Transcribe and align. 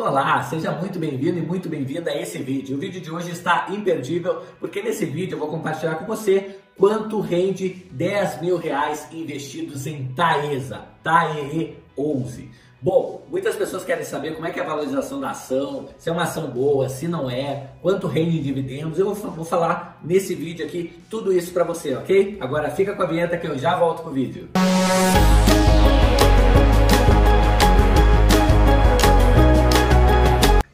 Olá, 0.00 0.42
seja 0.44 0.72
muito 0.72 0.98
bem-vindo 0.98 1.38
e 1.38 1.42
muito 1.42 1.68
bem-vinda 1.68 2.10
a 2.10 2.18
esse 2.18 2.38
vídeo. 2.38 2.74
O 2.74 2.80
vídeo 2.80 3.02
de 3.02 3.10
hoje 3.10 3.32
está 3.32 3.66
imperdível 3.68 4.42
porque 4.58 4.80
nesse 4.80 5.04
vídeo 5.04 5.34
eu 5.34 5.38
vou 5.38 5.48
compartilhar 5.48 5.96
com 5.96 6.06
você 6.06 6.56
quanto 6.74 7.20
rende 7.20 7.86
10 7.90 8.40
mil 8.40 8.56
reais 8.56 9.06
investidos 9.12 9.86
em 9.86 10.06
Taesa, 10.14 10.86
TAEE 11.02 11.76
11. 11.98 12.50
Bom, 12.80 13.26
muitas 13.28 13.54
pessoas 13.56 13.84
querem 13.84 14.02
saber 14.02 14.34
como 14.34 14.46
é 14.46 14.50
que 14.50 14.58
é 14.58 14.62
a 14.62 14.66
valorização 14.66 15.20
da 15.20 15.32
ação, 15.32 15.90
se 15.98 16.08
é 16.08 16.12
uma 16.12 16.22
ação 16.22 16.48
boa, 16.48 16.88
se 16.88 17.06
não 17.06 17.30
é, 17.30 17.72
quanto 17.82 18.06
rende 18.06 18.38
em 18.38 18.42
dividendos. 18.42 18.98
Eu 18.98 19.14
vou 19.14 19.44
falar 19.44 20.00
nesse 20.02 20.34
vídeo 20.34 20.64
aqui 20.64 20.98
tudo 21.10 21.30
isso 21.30 21.52
para 21.52 21.62
você, 21.62 21.94
ok? 21.94 22.38
Agora 22.40 22.70
fica 22.70 22.94
com 22.94 23.02
a 23.02 23.06
vinheta 23.06 23.36
que 23.36 23.46
eu 23.46 23.58
já 23.58 23.76
volto 23.76 24.02
com 24.02 24.08
o 24.08 24.14
vídeo. 24.14 24.48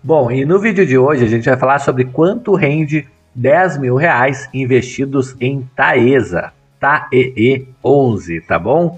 Bom, 0.07 0.31
e 0.31 0.45
no 0.45 0.61
vídeo 0.61 0.87
de 0.87 0.97
hoje 0.97 1.25
a 1.25 1.27
gente 1.27 1.49
vai 1.49 1.59
falar 1.59 1.81
sobre 1.81 2.05
quanto 2.05 2.55
rende 2.55 3.09
10 3.35 3.79
mil 3.79 3.97
reais 3.97 4.49
investidos 4.55 5.35
em 5.41 5.69
Taesa, 5.75 6.53
TAEE 6.79 7.67
11, 7.85 8.41
tá 8.43 8.57
bom? 8.57 8.97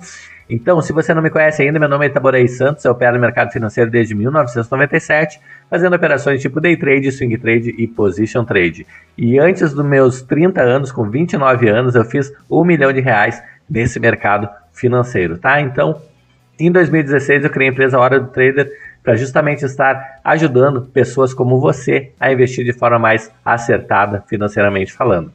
Então, 0.51 0.83
se 0.83 0.93
você 0.93 1.15
não 1.15 1.23
me 1.23 1.31
conhece 1.31 1.63
ainda, 1.63 1.79
meu 1.79 1.89
nome 1.89 2.05
é 2.05 2.11
Itaborei 2.11 2.47
Santos, 2.47 2.85
eu 2.85 2.93
opero 2.93 3.15
no 3.15 3.23
mercado 3.23 3.51
financeiro 3.51 3.91
desde 3.91 4.15
1997, 4.15 5.41
fazendo 5.71 5.97
operações 5.97 6.43
tipo 6.43 6.61
day 6.61 6.77
trade, 6.77 7.11
swing 7.11 7.39
trade 7.39 7.75
e 7.79 7.87
position 7.87 8.45
trade. 8.45 8.87
E 9.17 9.39
antes 9.39 9.73
dos 9.73 9.87
meus 9.87 10.21
30 10.21 10.61
anos, 10.61 10.93
com 10.93 11.09
29 11.09 11.71
anos, 11.71 11.95
eu 11.95 12.05
fiz 12.05 12.31
um 12.51 12.63
milhão 12.63 12.93
de 12.93 13.01
reais 13.01 13.43
nesse 13.69 13.99
mercado 13.99 14.47
financeiro, 14.75 15.39
tá? 15.39 15.59
Então, 15.59 16.03
em 16.61 16.71
2016 16.71 17.45
eu 17.45 17.51
criei 17.51 17.71
a 17.71 17.73
empresa 17.73 17.99
Hora 17.99 18.21
do 18.21 18.27
Trader 18.27 18.71
para 19.03 19.17
justamente 19.17 19.65
estar 19.65 20.21
ajudando 20.25 20.83
pessoas 20.83 21.33
como 21.33 21.61
você 21.61 22.13
a 22.19 22.33
investir 22.33 22.65
de 22.65 22.73
forma 22.73 22.99
mais 22.99 23.31
acertada 23.45 24.23
financeiramente 24.29 24.93
falando. 24.93 25.33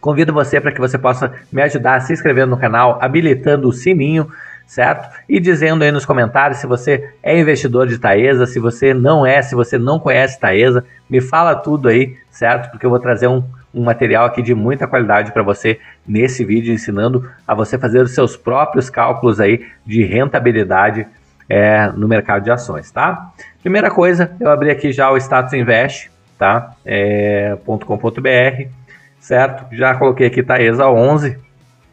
Convido 0.00 0.32
você 0.32 0.60
para 0.60 0.72
que 0.72 0.80
você 0.80 0.96
possa 0.98 1.32
me 1.50 1.62
ajudar 1.62 2.00
se 2.00 2.12
inscrevendo 2.12 2.50
no 2.50 2.56
canal, 2.56 2.98
habilitando 3.00 3.68
o 3.68 3.72
sininho, 3.72 4.30
certo? 4.66 5.08
E 5.28 5.40
dizendo 5.40 5.82
aí 5.82 5.90
nos 5.90 6.04
comentários 6.04 6.58
se 6.58 6.66
você 6.66 7.10
é 7.22 7.38
investidor 7.38 7.86
de 7.86 7.98
Taesa, 7.98 8.46
se 8.46 8.58
você 8.58 8.92
não 8.92 9.24
é, 9.24 9.40
se 9.42 9.54
você 9.54 9.78
não 9.78 9.98
conhece 9.98 10.38
Taesa, 10.38 10.84
me 11.08 11.20
fala 11.20 11.54
tudo 11.54 11.88
aí, 11.88 12.16
certo? 12.30 12.70
Porque 12.70 12.84
eu 12.84 12.90
vou 12.90 12.98
trazer 12.98 13.28
um, 13.28 13.42
um 13.72 13.84
material 13.84 14.26
aqui 14.26 14.42
de 14.42 14.54
muita 14.54 14.86
qualidade 14.86 15.32
para 15.32 15.42
você 15.42 15.78
nesse 16.06 16.44
vídeo, 16.44 16.72
ensinando 16.72 17.28
a 17.46 17.54
você 17.54 17.78
fazer 17.78 18.00
os 18.00 18.14
seus 18.14 18.36
próprios 18.36 18.90
cálculos 18.90 19.40
aí 19.40 19.66
de 19.84 20.04
rentabilidade 20.04 21.06
é, 21.48 21.88
no 21.88 22.08
mercado 22.08 22.44
de 22.44 22.50
ações, 22.50 22.90
tá? 22.90 23.32
Primeira 23.60 23.90
coisa, 23.90 24.34
eu 24.40 24.50
abri 24.50 24.70
aqui 24.70 24.92
já 24.92 25.10
o 25.10 25.16
Status 25.16 25.52
Invest, 25.52 26.10
tá? 26.38 26.74
É, 26.84 27.56
.com.br, 27.64 28.68
certo? 29.20 29.74
Já 29.74 29.94
coloquei 29.94 30.26
aqui 30.26 30.42
Taesa 30.42 30.88
11, 30.88 31.38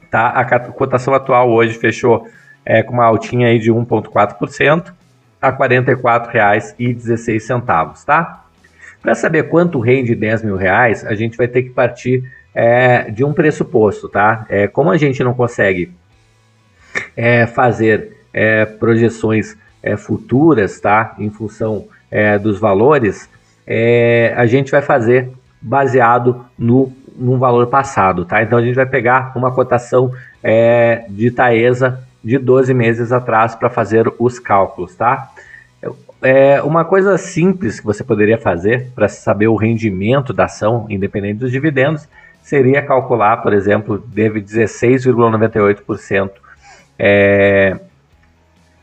tá? 0.10 0.30
A 0.30 0.60
cotação 0.60 1.14
atual 1.14 1.50
hoje 1.50 1.78
fechou 1.78 2.28
é, 2.66 2.84
com 2.84 2.94
uma 2.94 3.06
altinha 3.06 3.48
aí 3.48 3.60
de 3.60 3.72
1,4% 3.72 4.94
a 5.42 5.50
R$ 5.50 5.58
44,16, 5.58 8.06
tá? 8.06 8.46
Para 9.02 9.16
saber 9.16 9.50
quanto 9.50 9.80
rende 9.80 10.16
10 10.16 10.44
mil 10.44 10.56
reais, 10.56 11.06
a 11.06 11.14
gente 11.14 11.36
vai 11.36 11.48
ter 11.48 11.64
que 11.64 11.72
partir 11.72 12.24
é, 12.56 13.12
de 13.12 13.26
um 13.26 13.34
pressuposto, 13.34 14.08
tá? 14.08 14.46
É, 14.48 14.68
como 14.68 14.92
a 14.92 14.98
gente 14.98 15.22
não 15.24 15.34
consegue 15.34 15.92
é, 17.16 17.46
fazer 17.46 18.23
é, 18.34 18.66
projeções 18.66 19.56
é, 19.82 19.96
futuras, 19.96 20.80
tá? 20.80 21.16
Em 21.20 21.30
função 21.30 21.86
é, 22.10 22.40
dos 22.40 22.60
valores, 22.60 23.30
é, 23.68 24.34
a 24.36 24.46
gente 24.46 24.72
vai 24.72 24.82
fazer 24.82 25.30
baseado 25.62 26.46
no, 26.58 26.92
no 27.16 27.38
valor 27.38 27.68
passado, 27.68 28.26
tá? 28.26 28.42
Então 28.42 28.58
a 28.58 28.62
gente 28.62 28.76
vai 28.76 28.86
pegar 28.86 29.32
uma 29.36 29.52
cotação 29.52 30.12
é, 30.42 31.06
de 31.10 31.30
Taesa 31.32 32.00
de 32.24 32.38
12 32.38 32.74
meses 32.74 33.12
atrás 33.12 33.54
para 33.56 33.70
fazer 33.70 34.12
os 34.18 34.40
cálculos, 34.40 34.96
tá? 34.96 35.30
É 36.22 36.62
uma 36.62 36.86
coisa 36.86 37.18
simples 37.18 37.82
que 37.82 37.86
você 37.86 38.02
poderia 38.02 38.38
fazer 38.38 38.88
para 38.96 39.10
saber 39.10 39.48
o 39.48 39.58
rendimento 39.58 40.32
da 40.32 40.46
ação, 40.46 40.86
independente 40.90 41.40
dos 41.40 41.52
dividendos, 41.52 42.08
seria 42.42 42.82
calcular, 42.82 43.38
por 43.38 43.52
exemplo, 43.52 43.98
deve 43.98 44.42
16,98% 44.42 46.32
é, 46.98 47.78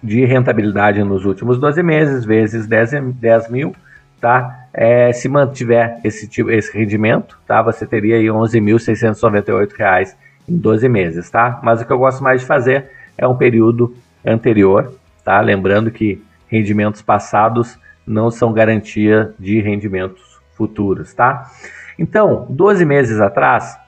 de 0.02 0.24
rentabilidade 0.24 1.02
nos 1.04 1.24
últimos 1.24 1.58
12 1.58 1.82
meses, 1.82 2.24
vezes 2.24 2.66
10, 2.66 3.14
10 3.14 3.50
mil, 3.50 3.74
tá? 4.20 4.66
É, 4.72 5.12
se 5.12 5.28
mantiver 5.28 6.00
esse, 6.04 6.28
tipo, 6.28 6.50
esse 6.50 6.76
rendimento, 6.76 7.38
tá? 7.46 7.62
Você 7.62 7.86
teria 7.86 8.16
aí 8.16 8.26
11.698 8.26 9.72
reais 9.76 10.16
em 10.48 10.56
12 10.56 10.88
meses, 10.88 11.30
tá? 11.30 11.60
Mas 11.62 11.80
o 11.80 11.86
que 11.86 11.92
eu 11.92 11.98
gosto 11.98 12.22
mais 12.22 12.40
de 12.40 12.46
fazer 12.46 12.90
é 13.16 13.26
um 13.26 13.36
período 13.36 13.94
anterior, 14.24 14.92
tá? 15.24 15.40
Lembrando 15.40 15.90
que 15.90 16.22
rendimentos 16.48 17.02
passados 17.02 17.78
não 18.06 18.30
são 18.30 18.52
garantia 18.52 19.34
de 19.38 19.60
rendimentos 19.60 20.40
futuros, 20.54 21.14
tá? 21.14 21.50
Então, 21.98 22.46
12 22.48 22.84
meses 22.84 23.20
atrás, 23.20 23.78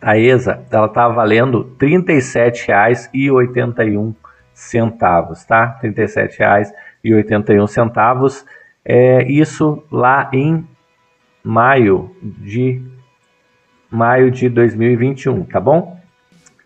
a 0.00 0.18
ESA 0.18 0.64
ela 0.70 0.86
estava 0.86 1.14
valendo 1.14 1.74
R$ 1.80 1.86
37,81 1.86 4.14
centavos, 4.56 5.44
tá? 5.44 5.78
R$ 5.82 5.92
37,81. 5.92 8.44
É, 8.82 9.22
isso 9.30 9.84
lá 9.92 10.30
em 10.32 10.66
maio 11.44 12.16
de 12.22 12.82
maio 13.90 14.30
de 14.30 14.48
2021, 14.48 15.44
tá 15.44 15.60
bom? 15.60 16.00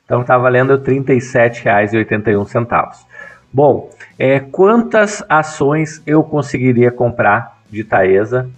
Então 0.05 0.23
tá 0.23 0.39
valendo 0.39 0.77
R$ 0.77 0.78
37,81. 0.78 3.11
Bom, 3.53 3.91
é, 4.17 4.39
quantas 4.39 5.25
ações 5.28 6.01
eu 6.07 6.22
conseguiria 6.22 6.93
comprar 6.93 7.61
de 7.69 7.83
Taesa, 7.83 8.49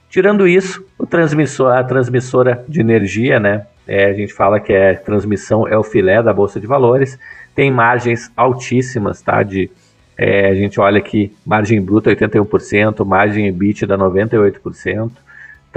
Tirando 0.09 0.47
isso, 0.47 0.85
o 0.97 1.05
transmissor, 1.05 1.73
a 1.73 1.83
transmissora 1.83 2.63
de 2.67 2.79
energia, 2.79 3.39
né? 3.39 3.65
É, 3.85 4.05
a 4.05 4.13
gente 4.13 4.33
fala 4.33 4.59
que 4.59 4.71
é 4.71 4.93
transmissão 4.93 5.67
é 5.67 5.77
o 5.77 5.83
filé 5.83 6.21
da 6.21 6.33
bolsa 6.33 6.59
de 6.59 6.67
valores, 6.67 7.19
tem 7.53 7.71
margens 7.71 8.31
altíssimas, 8.35 9.21
tá? 9.21 9.43
De 9.43 9.69
é, 10.17 10.49
a 10.49 10.55
gente 10.55 10.79
olha 10.79 10.97
aqui 10.97 11.35
margem 11.45 11.81
bruta 11.81 12.09
81%, 12.09 13.05
margem 13.05 13.47
EBITDA 13.47 13.97
98%, 13.97 15.11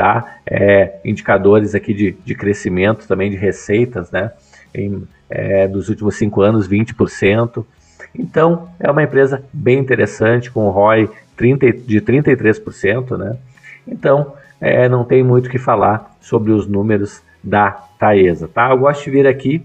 tá? 0.00 0.38
É, 0.46 0.98
indicadores 1.04 1.74
aqui 1.74 1.92
de, 1.92 2.12
de 2.24 2.34
crescimento 2.34 3.06
também 3.06 3.30
de 3.30 3.36
receitas, 3.36 4.10
né? 4.10 4.32
Em, 4.74 5.06
é, 5.28 5.68
dos 5.68 5.90
últimos 5.90 6.16
cinco 6.16 6.40
anos 6.40 6.66
20%. 6.66 7.62
Então 8.14 8.70
é 8.80 8.90
uma 8.90 9.02
empresa 9.02 9.44
bem 9.52 9.78
interessante 9.78 10.50
com 10.50 10.70
ROI 10.70 11.10
30, 11.36 11.72
de 11.72 12.00
33%, 12.00 13.18
né? 13.18 13.36
Então, 13.86 14.32
é, 14.58 14.88
não 14.88 15.04
tem 15.04 15.22
muito 15.22 15.48
o 15.48 15.50
que 15.50 15.58
falar 15.58 16.16
sobre 16.18 16.50
os 16.50 16.66
números 16.66 17.22
da 17.44 17.70
Taesa, 17.98 18.48
tá? 18.48 18.70
Eu 18.70 18.78
gosto 18.78 19.04
de 19.04 19.10
vir 19.10 19.26
aqui 19.26 19.62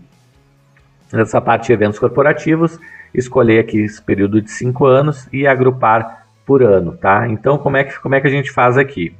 nessa 1.14 1.40
parte 1.40 1.68
de 1.68 1.74
eventos 1.74 1.98
corporativos, 1.98 2.78
escolher 3.14 3.60
aqui 3.60 3.80
esse 3.80 4.02
período 4.02 4.42
de 4.42 4.52
cinco 4.52 4.86
anos 4.86 5.30
e 5.32 5.48
agrupar 5.48 6.28
por 6.46 6.62
ano, 6.62 6.92
tá? 6.98 7.26
Então, 7.30 7.58
como 7.58 7.78
é 7.78 7.86
que, 7.86 7.98
como 8.02 8.16
é 8.16 8.20
que 8.20 8.28
a 8.28 8.32
gente 8.32 8.52
faz 8.52 8.78
aqui? 8.78 9.16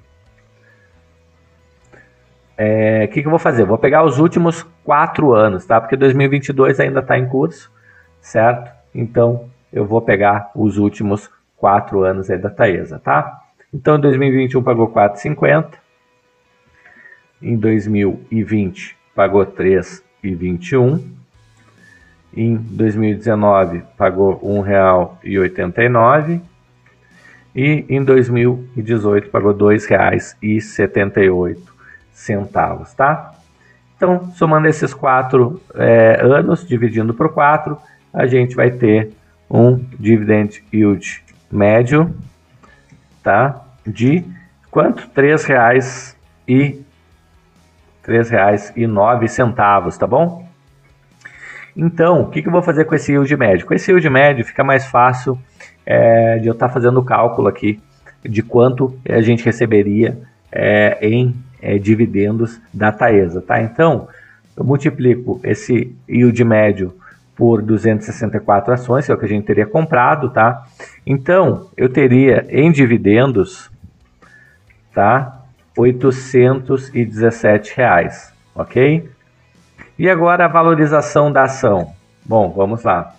O 2.58 2.62
é, 2.62 3.08
que, 3.08 3.22
que 3.22 3.28
eu 3.28 3.32
vou 3.32 3.40
fazer? 3.40 3.66
Vou 3.66 3.78
pegar 3.78 4.06
os 4.06 4.18
últimos 4.18 4.66
quatro 4.82 5.34
anos, 5.34 5.66
tá? 5.66 5.82
Porque 5.82 5.98
2022 5.98 6.80
ainda 6.80 7.02
está 7.02 7.20
em 7.20 7.28
curso, 7.28 7.70
certo? 8.22 8.72
Então, 8.94 9.50
eu 9.74 9.86
vou 9.86 10.02
pegar 10.02 10.52
os 10.56 10.78
últimos 10.78 11.30
quatro 11.58 12.04
anos 12.04 12.30
aí 12.30 12.38
da 12.38 12.50
Taesa, 12.50 12.98
tá? 12.98 13.42
Então, 13.74 13.98
em 13.98 14.00
2021 14.00 14.64
pagou 14.64 14.88
4,50. 14.88 15.74
Em 17.42 17.58
2020 17.58 18.96
pagou 19.14 19.46
3,21. 19.46 21.02
Em 22.34 22.56
2019 22.56 23.84
pagou 23.98 24.40
R$ 24.64 24.72
1,89. 25.26 26.40
E 27.54 27.86
em 27.90 28.02
2018 28.02 29.30
pagou 29.30 29.52
R$ 29.52 29.58
2,78 29.58 31.75
centavos, 32.16 32.92
tá? 32.96 33.36
Então, 33.96 34.32
somando 34.34 34.68
esses 34.68 34.92
quatro 34.92 35.62
é, 35.76 36.20
anos, 36.24 36.68
dividindo 36.68 37.14
por 37.14 37.32
quatro, 37.32 37.78
a 38.12 38.26
gente 38.26 38.56
vai 38.56 38.72
ter 38.72 39.12
um 39.48 39.78
dividend 40.00 40.64
yield 40.74 41.24
médio, 41.52 42.12
tá? 43.22 43.62
de 43.86 44.24
quanto? 44.72 45.08
R$ 45.16 45.36
reais 45.48 46.18
e 46.48 46.82
e 48.76 48.86
nove 48.86 49.28
centavos, 49.28 49.98
tá 49.98 50.06
bom? 50.06 50.48
Então, 51.76 52.22
o 52.22 52.30
que, 52.30 52.42
que 52.42 52.48
eu 52.48 52.52
vou 52.52 52.62
fazer 52.62 52.86
com 52.86 52.94
esse 52.94 53.12
yield 53.12 53.36
médio? 53.36 53.66
Com 53.66 53.74
esse 53.74 53.92
yield 53.92 54.08
médio 54.10 54.46
fica 54.46 54.64
mais 54.64 54.86
fácil 54.86 55.40
é, 55.84 56.38
de 56.38 56.48
eu 56.48 56.54
estar 56.54 56.68
tá 56.68 56.74
fazendo 56.74 57.00
o 57.00 57.04
cálculo 57.04 57.48
aqui 57.48 57.82
de 58.24 58.44
quanto 58.44 58.96
a 59.10 59.22
gente 59.22 59.44
receberia 59.44 60.18
é, 60.52 61.00
em 61.02 61.36
é, 61.66 61.78
dividendos 61.78 62.60
da 62.74 62.92
Taesa, 62.92 63.42
tá? 63.42 63.62
Então, 63.62 64.08
eu 64.56 64.64
multiplico 64.64 65.40
esse 65.44 65.96
yield 66.08 66.44
médio 66.44 66.94
por 67.36 67.62
264 67.62 68.74
ações, 68.74 69.06
que 69.06 69.12
é 69.12 69.16
o 69.16 69.18
que 69.18 69.26
a 69.26 69.30
gente 69.30 69.46
teria 69.46 69.66
comprado, 69.66 70.30
tá? 70.30 70.64
Então, 71.06 71.70
eu 71.76 71.90
teria 71.90 72.46
em 72.50 72.72
dividendos 72.72 73.70
tá? 74.96 75.42
817 75.78 77.76
reais, 77.76 78.34
ok? 78.56 79.08
E 80.00 80.10
agora 80.10 80.46
a 80.46 80.48
valorização 80.48 81.32
da 81.32 81.44
ação. 81.44 81.94
Bom, 82.24 82.50
vamos 82.50 82.84
lá. 82.84 83.14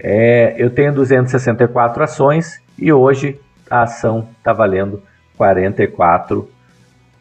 É, 0.00 0.54
eu 0.56 0.70
tenho 0.70 0.94
264 0.94 2.02
ações 2.02 2.60
e 2.78 2.90
hoje 2.92 3.38
a 3.70 3.82
ação 3.82 4.28
está 4.38 4.52
valendo 4.52 5.02
R$ 5.38 5.70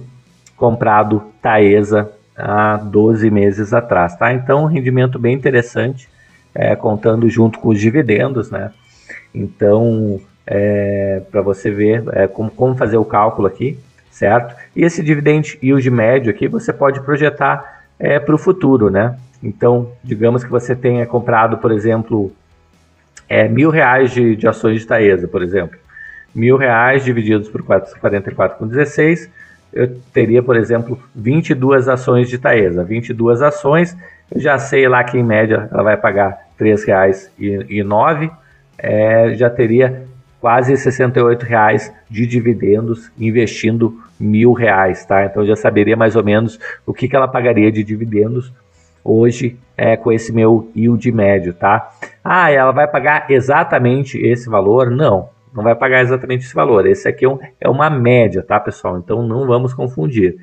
comprado 0.58 1.32
Taesa 1.40 2.12
há 2.36 2.76
12 2.76 3.30
meses 3.30 3.72
atrás, 3.72 4.14
tá? 4.14 4.34
Então, 4.34 4.64
um 4.64 4.66
rendimento 4.66 5.18
bem 5.18 5.34
interessante, 5.34 6.06
é, 6.54 6.76
contando 6.76 7.30
junto 7.30 7.58
com 7.60 7.70
os 7.70 7.80
dividendos, 7.80 8.50
né? 8.50 8.72
Então, 9.34 10.20
é, 10.46 11.22
para 11.30 11.40
você 11.40 11.70
ver 11.70 12.04
é, 12.12 12.28
como, 12.28 12.50
como 12.50 12.76
fazer 12.76 12.98
o 12.98 13.06
cálculo 13.06 13.48
aqui, 13.48 13.78
certo? 14.10 14.54
E 14.74 14.82
esse 14.82 15.02
dividend 15.02 15.58
yield 15.62 15.90
médio 15.90 16.30
aqui 16.30 16.48
você 16.48 16.72
pode 16.72 17.00
projetar 17.00 17.82
é, 17.98 18.18
para 18.18 18.34
o 18.34 18.38
futuro, 18.38 18.90
né? 18.90 19.16
Então, 19.42 19.92
digamos 20.02 20.42
que 20.42 20.50
você 20.50 20.74
tenha 20.74 21.06
comprado, 21.06 21.58
por 21.58 21.70
exemplo, 21.70 22.32
é, 23.28 23.48
mil 23.48 23.70
reais 23.70 24.10
de, 24.10 24.34
de 24.34 24.48
ações 24.48 24.80
de 24.80 24.86
Taesa, 24.86 25.28
por 25.28 25.42
exemplo. 25.42 25.78
Mil 26.34 26.56
reais 26.56 27.04
divididos 27.04 27.48
por 27.48 27.62
44,16 27.62 29.28
eu 29.72 30.00
teria, 30.12 30.42
por 30.42 30.56
exemplo, 30.56 30.98
22 31.14 31.88
ações 31.88 32.28
de 32.28 32.38
Taesa. 32.38 32.84
22 32.84 33.42
ações, 33.42 33.96
eu 34.30 34.40
já 34.40 34.58
sei 34.58 34.88
lá 34.88 35.04
que 35.04 35.18
em 35.18 35.22
média 35.22 35.68
ela 35.70 35.82
vai 35.82 35.96
pagar 35.96 36.38
R$ 36.58 36.74
3,09, 36.74 38.30
é, 38.78 39.34
já 39.34 39.50
teria 39.50 40.04
quase 40.40 40.76
68 40.76 41.44
reais 41.44 41.92
de 42.08 42.26
dividendos 42.26 43.10
investindo 43.18 44.00
mil 44.18 44.52
reais, 44.52 45.04
tá? 45.04 45.24
Então 45.24 45.44
já 45.44 45.56
saberia 45.56 45.96
mais 45.96 46.16
ou 46.16 46.24
menos 46.24 46.58
o 46.86 46.92
que, 46.92 47.08
que 47.08 47.16
ela 47.16 47.28
pagaria 47.28 47.70
de 47.70 47.82
dividendos 47.82 48.52
hoje 49.04 49.58
é, 49.76 49.96
com 49.96 50.12
esse 50.12 50.32
meu 50.32 50.70
yield 50.76 51.10
médio, 51.12 51.54
tá? 51.54 51.90
Ah, 52.22 52.50
ela 52.50 52.72
vai 52.72 52.86
pagar 52.86 53.30
exatamente 53.30 54.18
esse 54.18 54.48
valor? 54.48 54.90
Não, 54.90 55.30
não 55.54 55.62
vai 55.62 55.74
pagar 55.74 56.02
exatamente 56.02 56.44
esse 56.44 56.54
valor. 56.54 56.86
Esse 56.86 57.08
aqui 57.08 57.24
é, 57.24 57.28
um, 57.28 57.38
é 57.60 57.68
uma 57.68 57.88
média, 57.88 58.42
tá, 58.42 58.60
pessoal? 58.60 58.98
Então 58.98 59.22
não 59.22 59.46
vamos 59.46 59.72
confundir. 59.72 60.36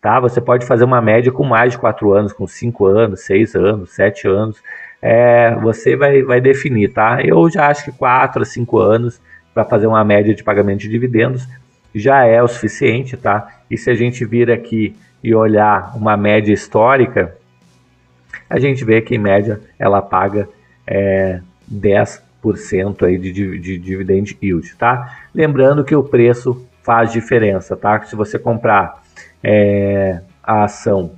Tá? 0.00 0.18
Você 0.18 0.40
pode 0.40 0.66
fazer 0.66 0.84
uma 0.84 1.00
média 1.00 1.30
com 1.30 1.44
mais 1.44 1.72
de 1.72 1.78
4 1.78 2.12
anos, 2.12 2.32
com 2.32 2.46
5 2.46 2.86
anos, 2.86 3.20
6 3.20 3.54
anos, 3.54 3.90
7 3.92 4.26
anos. 4.26 4.62
É, 5.00 5.54
você 5.56 5.96
vai, 5.96 6.22
vai 6.22 6.40
definir, 6.40 6.92
tá? 6.92 7.20
Eu 7.22 7.48
já 7.48 7.68
acho 7.68 7.84
que 7.84 7.92
4 7.92 8.42
a 8.42 8.44
5 8.44 8.78
anos 8.78 9.20
para 9.54 9.64
fazer 9.64 9.86
uma 9.86 10.04
média 10.04 10.34
de 10.34 10.42
pagamento 10.42 10.80
de 10.80 10.88
dividendos 10.88 11.46
já 11.94 12.24
é 12.24 12.42
o 12.42 12.48
suficiente, 12.48 13.16
tá? 13.16 13.60
E 13.70 13.76
se 13.76 13.90
a 13.90 13.94
gente 13.94 14.24
vir 14.24 14.50
aqui 14.50 14.96
e 15.22 15.34
olhar 15.34 15.96
uma 15.96 16.16
média 16.16 16.52
histórica, 16.52 17.36
a 18.48 18.58
gente 18.58 18.84
vê 18.84 19.00
que 19.00 19.14
em 19.14 19.18
média 19.18 19.60
ela 19.78 20.00
paga 20.00 20.48
é, 20.86 21.40
10 21.66 22.22
aí 23.02 23.18
de, 23.18 23.32
de, 23.32 23.58
de 23.58 23.78
dividend 23.78 24.36
yield, 24.42 24.74
tá? 24.76 25.18
Lembrando 25.32 25.84
que 25.84 25.94
o 25.94 26.02
preço 26.02 26.66
faz 26.82 27.12
diferença, 27.12 27.76
tá? 27.76 28.02
Se 28.02 28.16
você 28.16 28.38
comprar 28.38 29.00
é, 29.42 30.20
a 30.42 30.64
ação, 30.64 31.12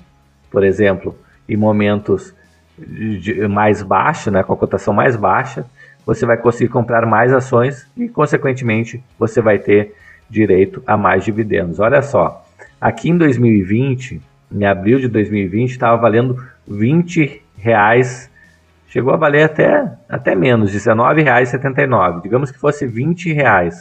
por 0.51 0.63
exemplo, 0.63 1.17
em 1.49 1.57
momentos 1.57 2.35
de, 2.79 3.49
mais 3.49 3.83
baixos, 3.83 4.33
né, 4.33 4.43
com 4.43 4.53
a 4.53 4.57
cotação 4.57 4.93
mais 4.93 5.17
baixa, 5.17 5.65
você 6.07 6.27
vai 6.27 6.37
conseguir 6.37 6.71
comprar 6.71 7.07
mais 7.07 7.33
ações 7.33 7.87
e, 7.97 8.09
consequentemente, 8.09 9.03
você 9.19 9.41
vai 9.41 9.59
ter 9.59 9.95
direito 10.29 10.83
a 10.87 10.97
mais 10.97 11.25
dividendos. 11.25 11.81
Olha 11.81 12.03
só, 12.03 12.45
aqui 12.81 13.11
em 13.11 13.17
2020, 13.17 14.21
em 14.53 14.65
abril 14.65 14.99
de 14.99 15.09
2020, 15.09 15.71
estava 15.71 15.97
valendo 15.97 16.43
20 16.67 17.43
reais 17.57 18.31
chegou 18.95 19.13
a 19.13 19.17
valer 19.17 19.43
até, 19.43 19.91
até 20.09 20.37
menos, 20.37 20.73
R$19,79. 20.73 22.23
Digamos 22.23 22.53
que 22.53 22.59
fosse 22.61 22.87
R$20,00. 22.87 23.73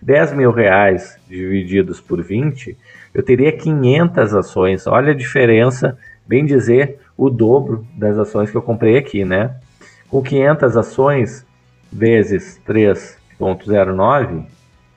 10 0.00 0.32
mil 0.32 0.50
reais 0.50 1.18
divididos 1.28 2.00
por 2.00 2.22
20, 2.22 2.76
eu 3.12 3.22
teria 3.22 3.52
500 3.52 4.34
ações. 4.34 4.86
Olha 4.86 5.12
a 5.12 5.16
diferença, 5.16 5.98
bem 6.26 6.46
dizer, 6.46 6.98
o 7.16 7.28
dobro 7.28 7.86
das 7.94 8.16
ações 8.18 8.50
que 8.50 8.56
eu 8.56 8.62
comprei 8.62 8.96
aqui, 8.96 9.26
né? 9.26 9.56
Com 10.08 10.22
500 10.22 10.76
ações 10.76 11.45
vezes 11.96 12.60
3.09 12.68 14.44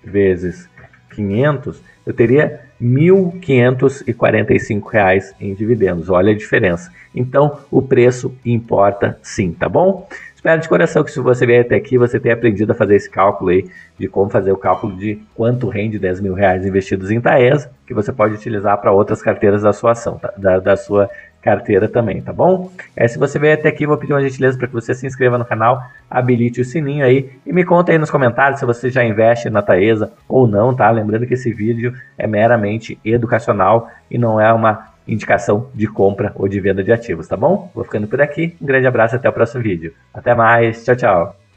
vezes 0.03 0.67
500, 1.15 1.81
eu 2.05 2.13
teria 2.13 2.59
R$ 2.79 2.87
1.545 2.87 5.35
em 5.39 5.53
dividendos. 5.53 6.09
Olha 6.09 6.31
a 6.31 6.37
diferença. 6.37 6.91
Então, 7.13 7.59
o 7.71 7.81
preço 7.81 8.33
importa 8.45 9.17
sim, 9.21 9.53
tá 9.53 9.69
bom? 9.69 10.07
Espero 10.35 10.61
de 10.61 10.69
coração 10.69 11.03
que 11.03 11.11
se 11.11 11.19
você 11.19 11.45
vier 11.45 11.65
até 11.65 11.75
aqui, 11.75 11.97
você 11.97 12.17
tenha 12.17 12.33
aprendido 12.33 12.71
a 12.71 12.75
fazer 12.75 12.95
esse 12.95 13.09
cálculo 13.09 13.49
aí, 13.49 13.69
de 13.97 14.07
como 14.07 14.29
fazer 14.29 14.53
o 14.53 14.57
cálculo 14.57 14.95
de 14.95 15.19
quanto 15.35 15.67
rende 15.67 15.99
10 15.99 16.21
mil 16.21 16.33
reais 16.33 16.65
investidos 16.65 17.11
em 17.11 17.19
Taesa, 17.19 17.69
que 17.85 17.93
você 17.93 18.13
pode 18.13 18.35
utilizar 18.35 18.79
para 18.79 18.93
outras 18.93 19.21
carteiras 19.21 19.63
da 19.63 19.73
sua 19.73 19.91
ação, 19.91 20.17
tá? 20.17 20.33
da, 20.37 20.59
da 20.59 20.77
sua 20.77 21.09
carteira 21.41 21.87
também, 21.87 22.21
tá 22.21 22.33
bom? 22.33 22.71
É, 22.95 23.07
se 23.07 23.17
você 23.17 23.39
veio 23.39 23.53
até 23.53 23.69
aqui, 23.69 23.85
vou 23.85 23.97
pedir 23.97 24.13
uma 24.13 24.21
gentileza 24.21 24.57
para 24.57 24.67
que 24.67 24.73
você 24.73 24.93
se 24.93 25.07
inscreva 25.07 25.37
no 25.37 25.45
canal, 25.45 25.81
habilite 26.09 26.61
o 26.61 26.65
sininho 26.65 27.05
aí 27.05 27.29
e 27.45 27.53
me 27.53 27.63
conta 27.63 27.91
aí 27.91 27.97
nos 27.97 28.11
comentários 28.11 28.59
se 28.59 28.65
você 28.65 28.89
já 28.89 29.03
investe 29.03 29.49
na 29.49 29.61
Taesa 29.61 30.11
ou 30.27 30.47
não, 30.47 30.75
tá? 30.75 30.89
Lembrando 30.89 31.25
que 31.25 31.33
esse 31.33 31.51
vídeo 31.53 31.93
é 32.17 32.27
meramente 32.27 32.99
educacional 33.03 33.89
e 34.09 34.17
não 34.17 34.39
é 34.39 34.51
uma 34.51 34.89
indicação 35.07 35.69
de 35.73 35.87
compra 35.87 36.31
ou 36.35 36.47
de 36.47 36.59
venda 36.59 36.83
de 36.83 36.91
ativos, 36.91 37.27
tá 37.27 37.35
bom? 37.35 37.71
Vou 37.73 37.83
ficando 37.83 38.07
por 38.07 38.21
aqui, 38.21 38.55
um 38.61 38.65
grande 38.65 38.87
abraço 38.87 39.15
até 39.15 39.27
o 39.27 39.33
próximo 39.33 39.63
vídeo. 39.63 39.93
Até 40.13 40.35
mais, 40.35 40.83
tchau, 40.83 40.95
tchau! 40.95 41.48